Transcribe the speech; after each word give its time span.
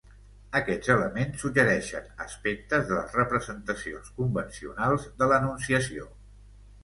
Aquests 0.59 0.87
elements 0.93 1.43
suggereixen 1.43 2.07
aspectes 2.25 2.87
de 2.91 2.97
les 2.99 3.13
representacions 3.21 4.09
convencionals 4.21 5.05
de 5.23 5.29
l'Anunciació. 5.33 6.09